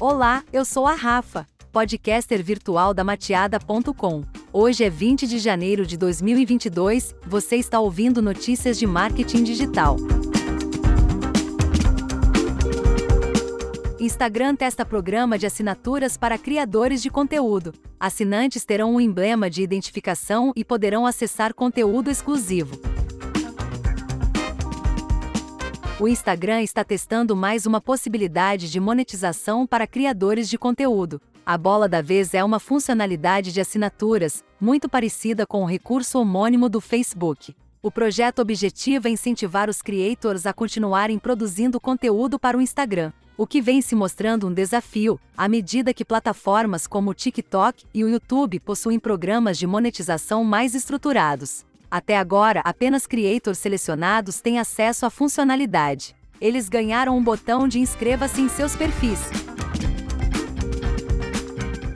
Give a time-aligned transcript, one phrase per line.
[0.00, 4.24] Olá, eu sou a Rafa, podcaster virtual da Mateada.com.
[4.50, 9.98] Hoje é 20 de janeiro de 2022, você está ouvindo notícias de marketing digital.
[14.00, 17.74] Instagram testa programa de assinaturas para criadores de conteúdo.
[18.00, 22.80] Assinantes terão um emblema de identificação e poderão acessar conteúdo exclusivo.
[26.00, 31.20] O Instagram está testando mais uma possibilidade de monetização para criadores de conteúdo.
[31.44, 36.70] A bola da vez é uma funcionalidade de assinaturas, muito parecida com o recurso homônimo
[36.70, 37.54] do Facebook.
[37.82, 43.60] O projeto objetiva incentivar os creators a continuarem produzindo conteúdo para o Instagram, o que
[43.60, 48.58] vem se mostrando um desafio, à medida que plataformas como o TikTok e o YouTube
[48.60, 51.68] possuem programas de monetização mais estruturados.
[51.90, 56.14] Até agora, apenas creators selecionados têm acesso à funcionalidade.
[56.40, 59.28] Eles ganharam um botão de inscreva-se em seus perfis.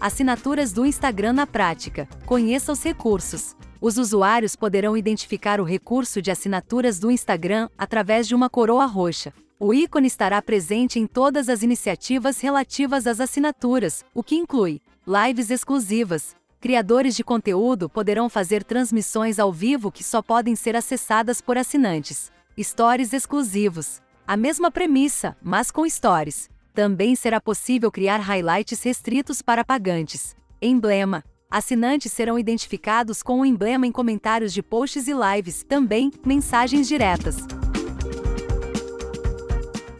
[0.00, 2.08] Assinaturas do Instagram na prática.
[2.24, 3.54] Conheça os recursos.
[3.82, 9.32] Os usuários poderão identificar o recurso de assinaturas do Instagram através de uma coroa roxa.
[9.60, 15.50] O ícone estará presente em todas as iniciativas relativas às assinaturas, o que inclui lives
[15.50, 21.58] exclusivas, Criadores de conteúdo poderão fazer transmissões ao vivo que só podem ser acessadas por
[21.58, 22.30] assinantes.
[22.56, 24.00] Stories exclusivos.
[24.24, 26.48] A mesma premissa, mas com stories.
[26.72, 30.36] Também será possível criar highlights restritos para pagantes.
[30.62, 31.24] Emblema.
[31.50, 37.38] Assinantes serão identificados com o emblema em comentários de posts e lives, também mensagens diretas.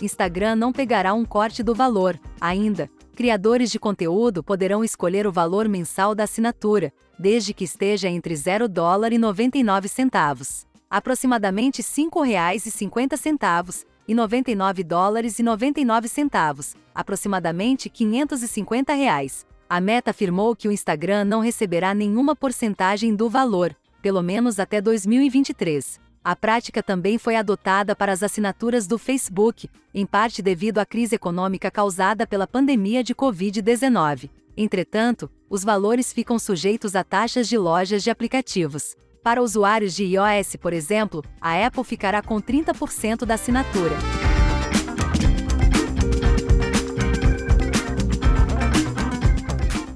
[0.01, 5.69] Instagram não pegará um corte do valor, ainda, Criadores de conteúdo poderão escolher o valor
[5.69, 13.85] mensal da assinatura, desde que esteja entre 0 dólar e 99 centavos, aproximadamente R$ 5,50
[14.09, 19.47] e 99 dólares e 99 centavos, aproximadamente 550 reais.
[19.69, 24.81] A Meta afirmou que o Instagram não receberá nenhuma porcentagem do valor, pelo menos até
[24.81, 26.01] 2023.
[26.25, 31.17] A prática também foi adotada para as assinaturas do Facebook, em parte devido à crise
[31.17, 34.31] econômica causada pela pandemia de Covid-19.
[34.57, 38.97] Entretanto, os valores ficam sujeitos a taxas de lojas de aplicativos.
[39.25, 43.97] Para usuários de iOS, por exemplo, a Apple ficará com 30% da assinatura.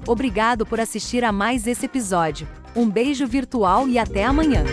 [0.05, 2.47] Obrigado por assistir a mais esse episódio.
[2.75, 4.63] Um beijo virtual e até amanhã.